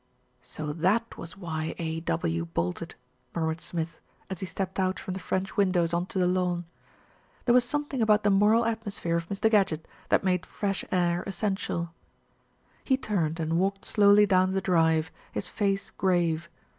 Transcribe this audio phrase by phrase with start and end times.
[0.41, 1.99] "So that was why A.
[1.99, 2.43] W.
[2.47, 2.95] bolted,"
[3.35, 3.99] murmured Smith,
[4.31, 6.65] as he stepped out from the French windows on to the lawn.
[7.45, 9.47] There was something about the moral atmos phere of Mr.
[9.47, 11.93] Gadgett that made fresh air essential.
[12.83, 16.49] He turned and walked slowly down the drive, his face grave.